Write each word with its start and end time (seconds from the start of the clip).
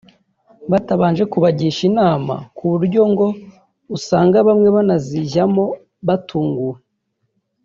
batabanje 0.71 1.23
kubagisha 1.31 1.81
inama 1.89 2.35
kuburyo 2.55 3.01
ngo 3.11 3.27
usanga 3.95 4.37
bamwe 4.47 4.67
banazijyamo 4.75 5.63
batunguwe 6.07 6.77